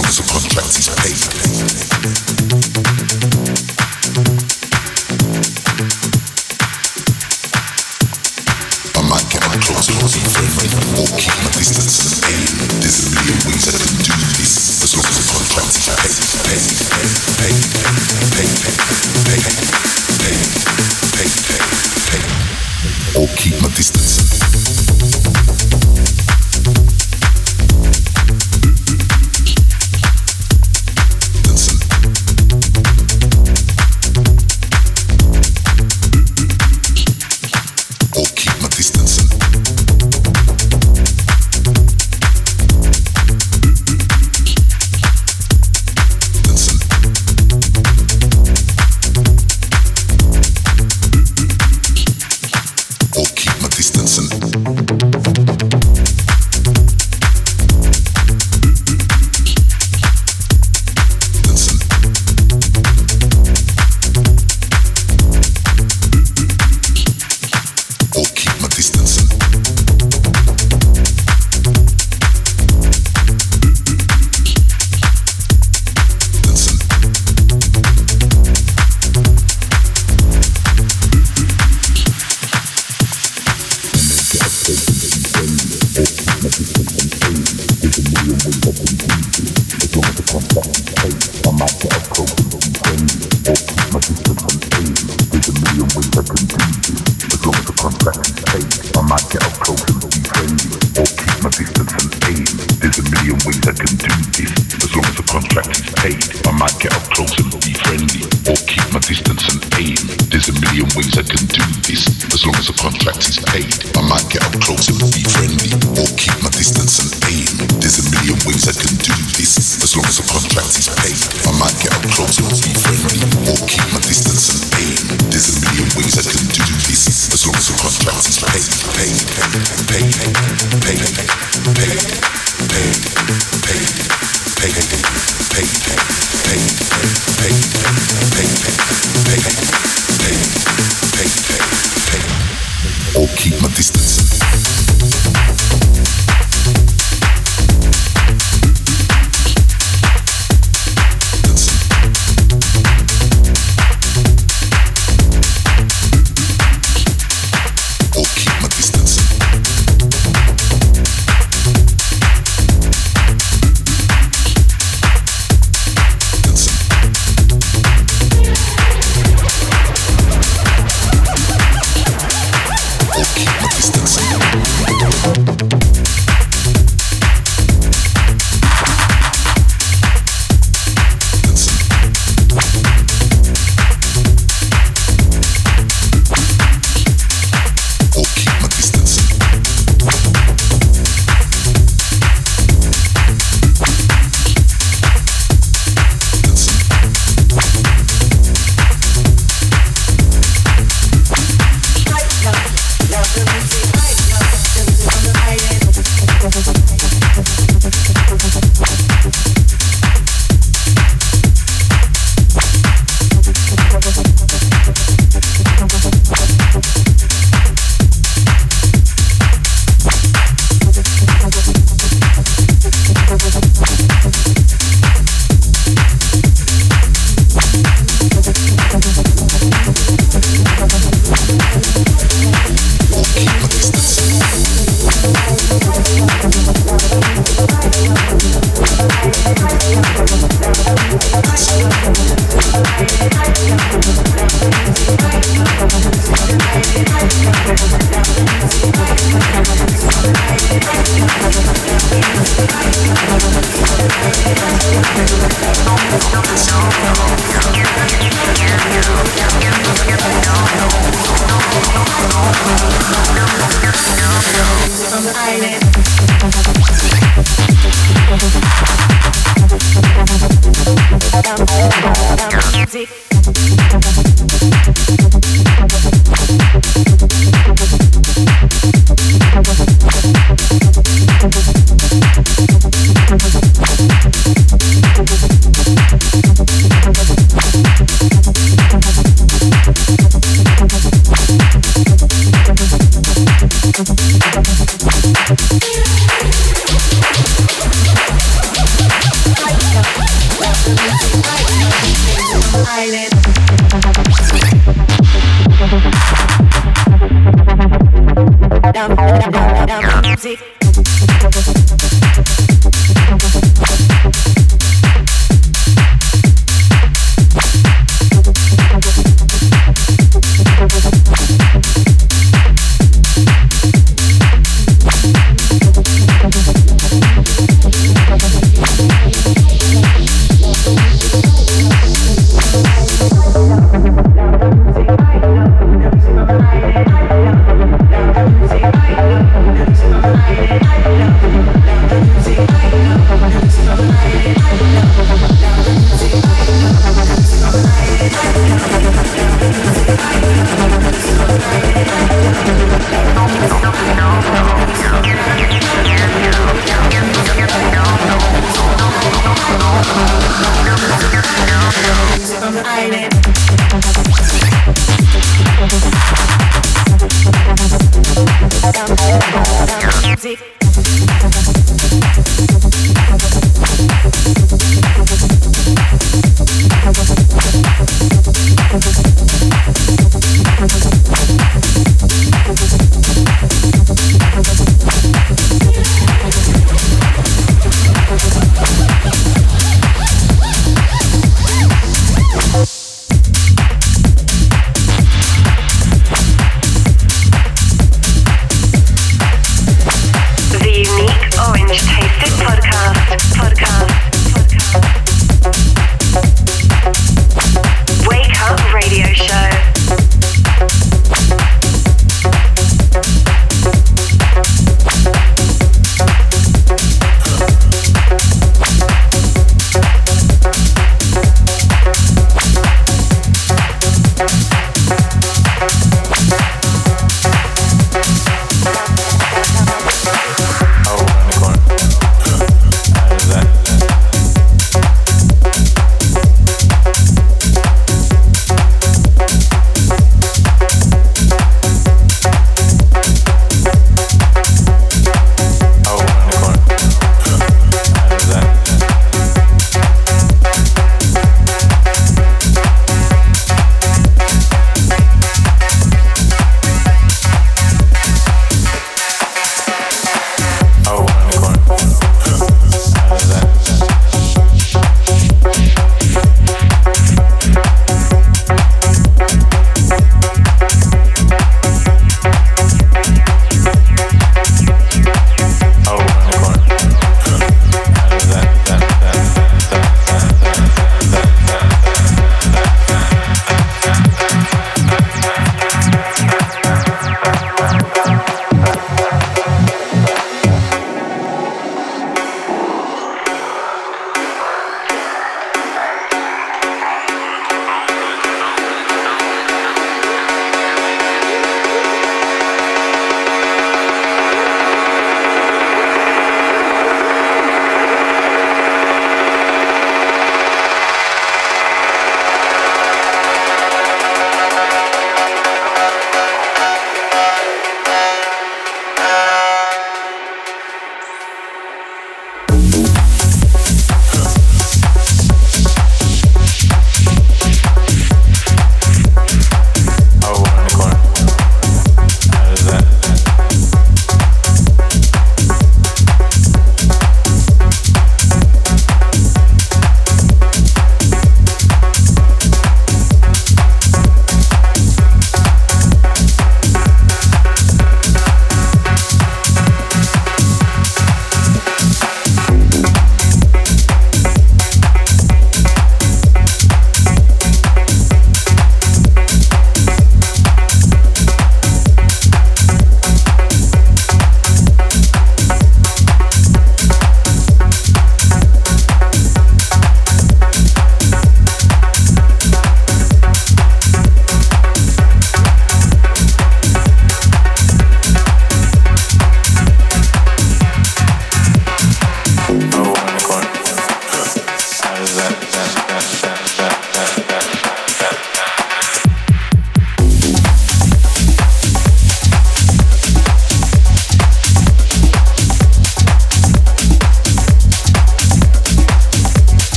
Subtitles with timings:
[0.00, 2.09] long as the contract is paid.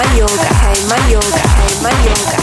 [0.00, 2.39] Cocaine Mayorga, Hey Mayorga, Hey Mayorga,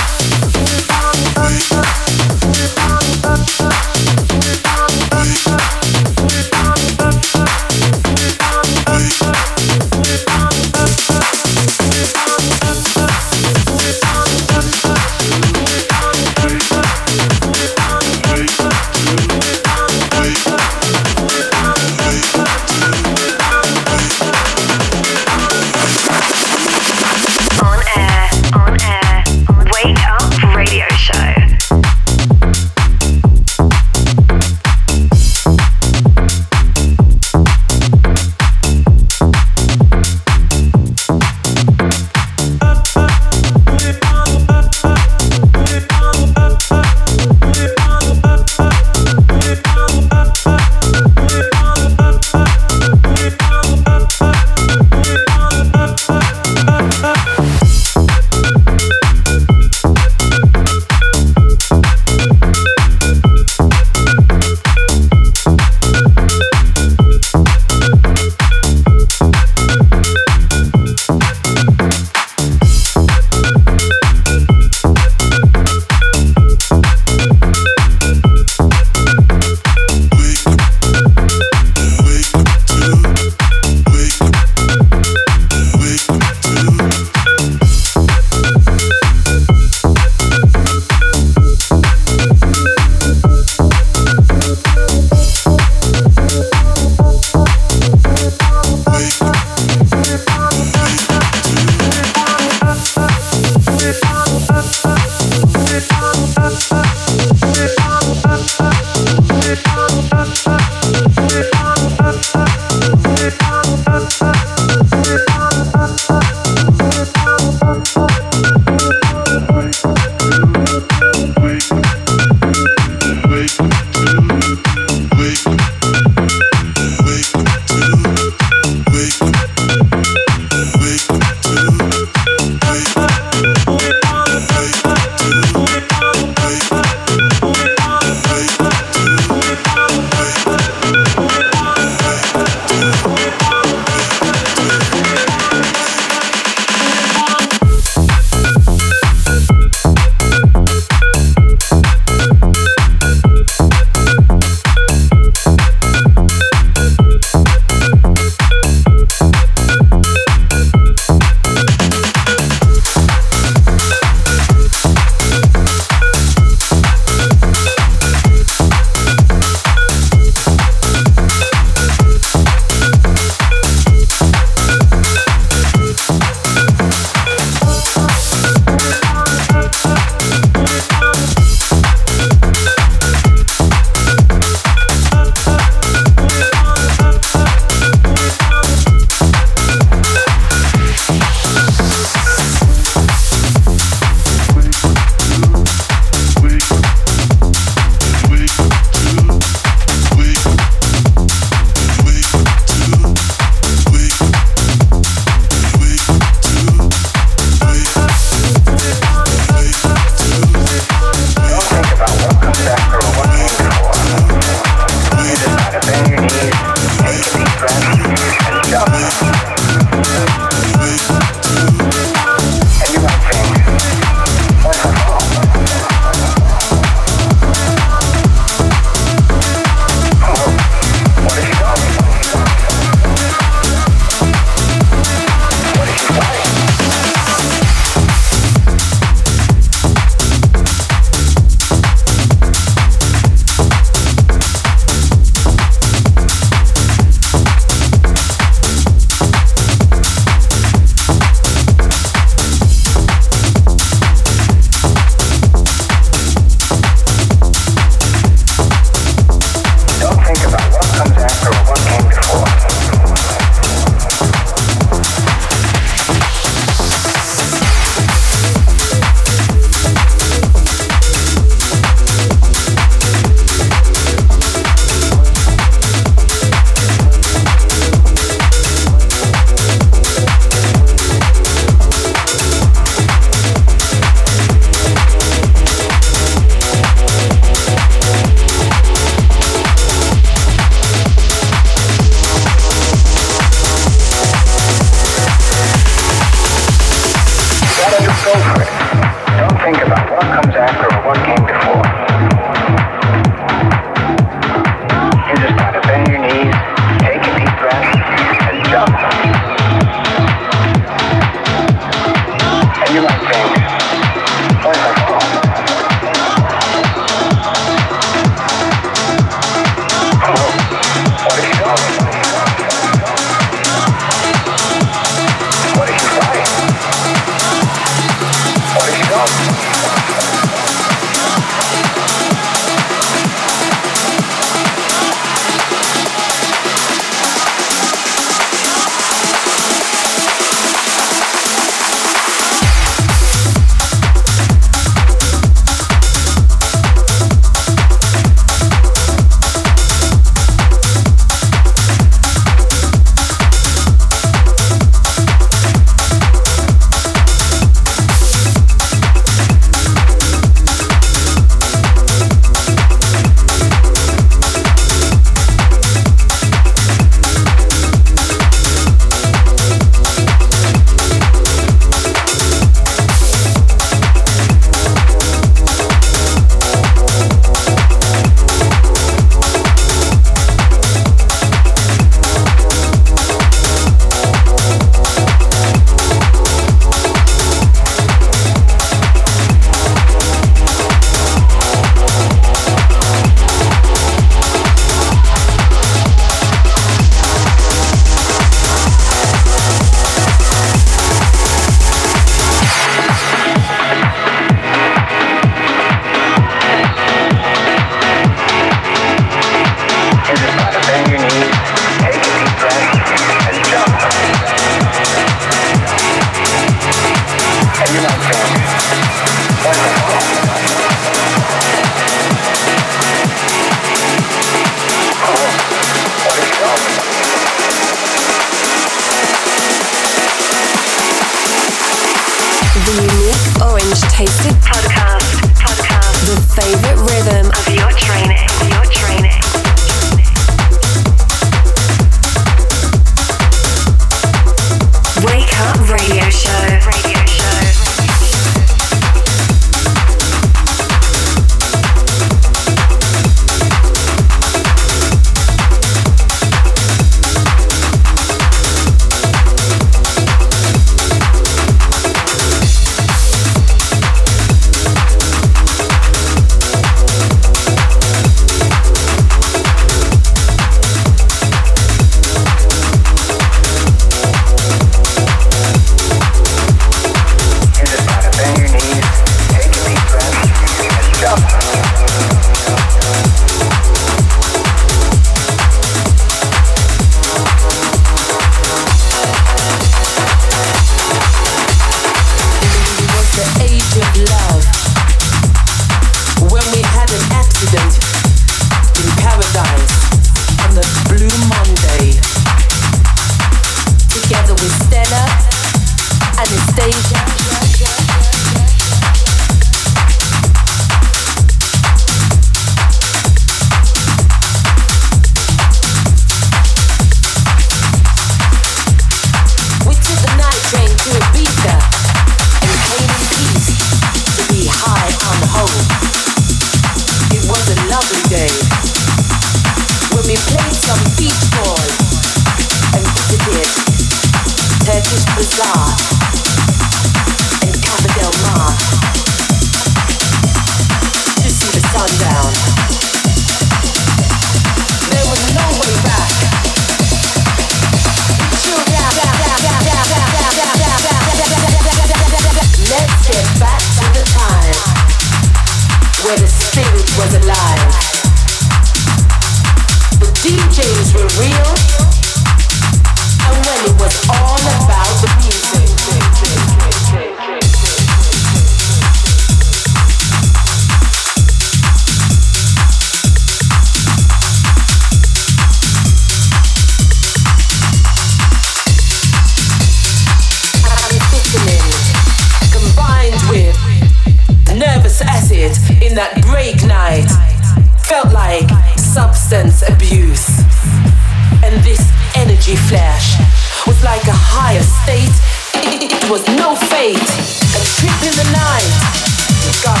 [599.84, 600.00] got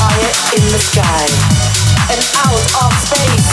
[0.00, 1.24] higher in the sky
[2.08, 3.52] and out of space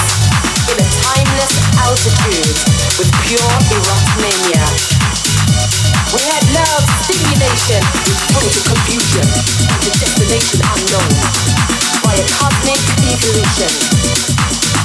[0.72, 2.56] in a timeless altitude
[2.96, 4.64] with pure erotomania.
[6.16, 9.28] We had love, stimulation, with total confusion,
[9.84, 11.12] the destination unknown,
[12.00, 12.80] by a cosmic
[13.12, 13.72] evolution.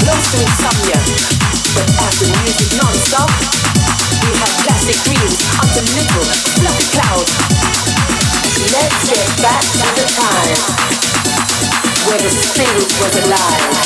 [0.02, 0.98] Close to insomnia,
[1.78, 3.30] but after music non-stop,
[4.18, 6.26] we had classic dreams of under little
[6.58, 7.85] fluffy clouds.
[8.56, 10.60] Let's get back to the time
[12.08, 13.76] where the spirit was alive.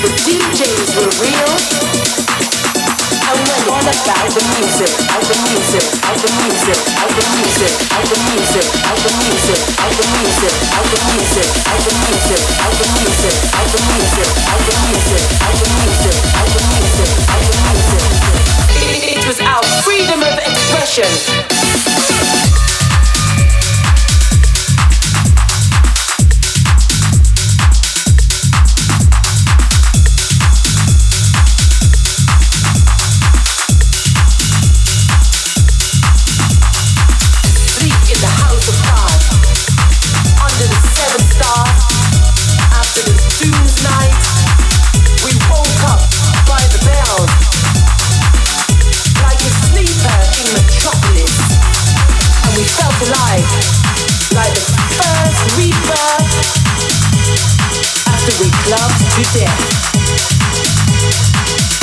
[0.00, 1.52] The DJs were real.
[3.28, 9.12] And when all about the music, the music, the music, the music, the music, the
[9.20, 11.44] music, the music, the music, the music,
[11.76, 14.32] the music, the music, the music,
[14.64, 15.28] the music,
[17.44, 18.00] the music.
[19.12, 21.04] It was our freedom of expression.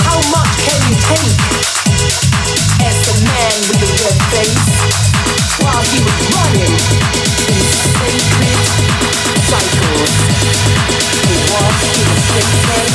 [0.06, 1.34] How much can you take?
[2.86, 4.70] asked the man with the red face
[5.58, 6.78] while he was running in.
[11.26, 12.94] He walked the to.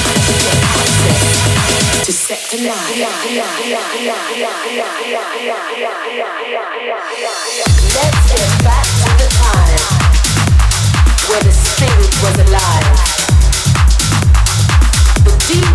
[7.91, 9.83] Let's get back to the time
[11.27, 13.08] where the spirit was alive.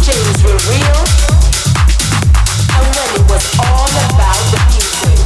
[0.03, 0.99] DJs were real,
[2.75, 5.22] and when it was all about the music.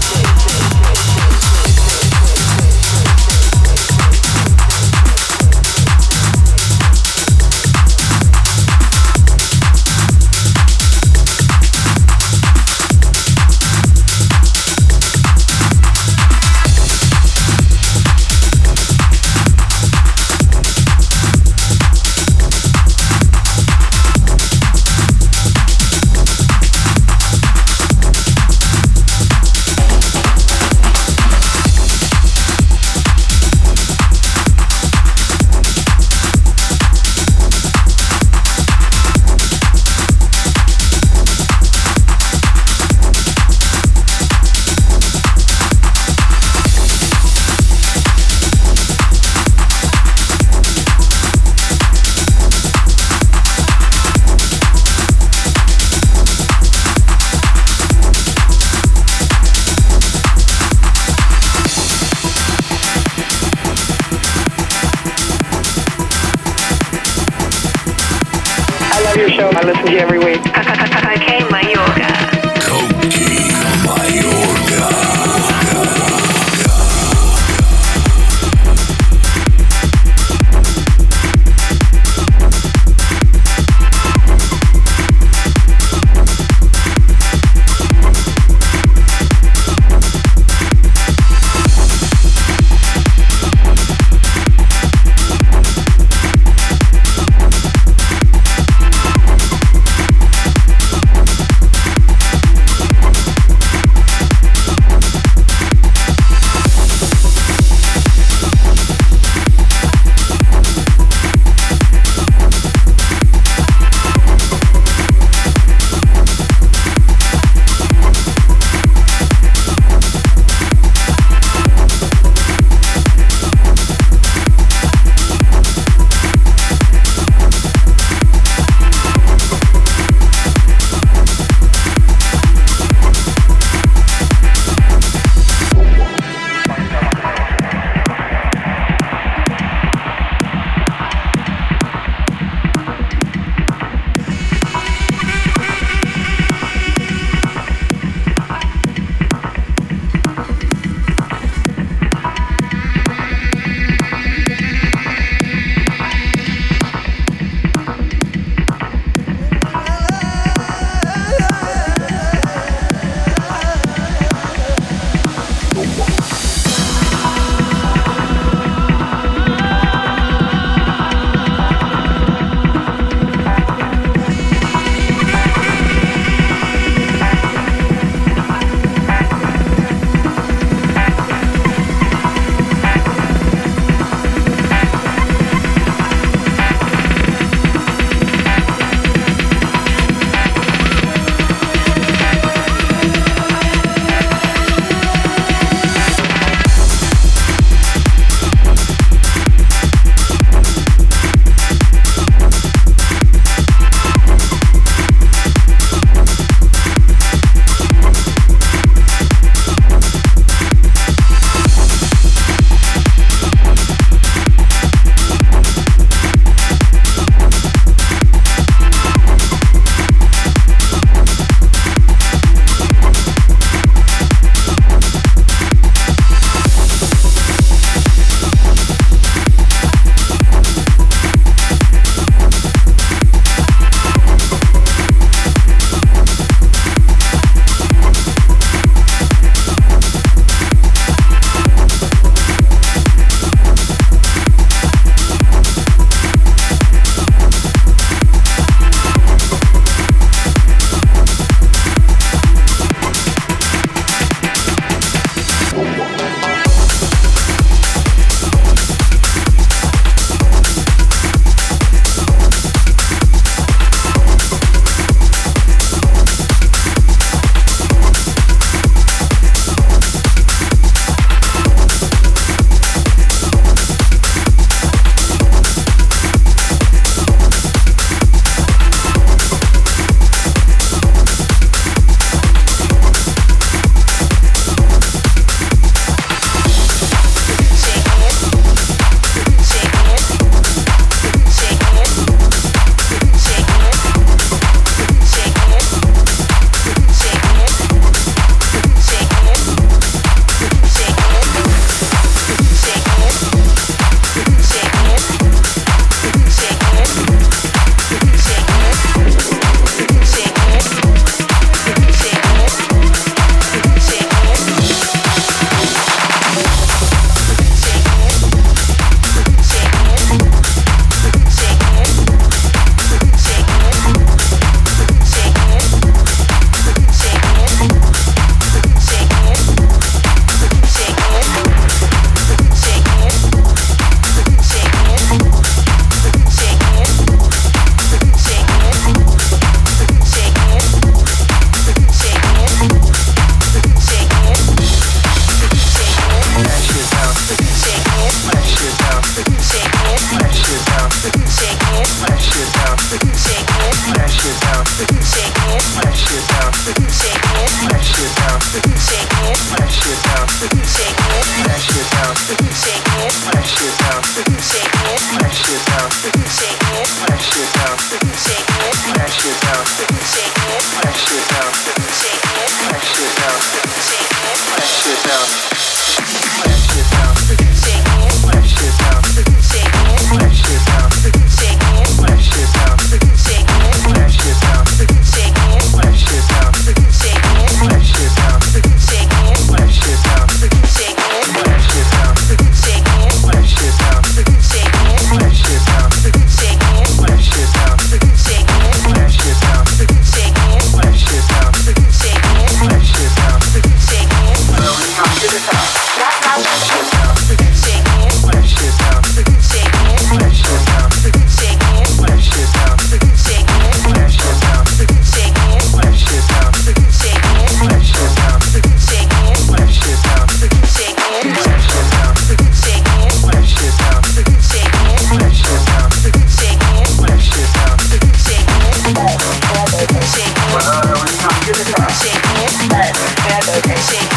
[433.67, 434.36] Shake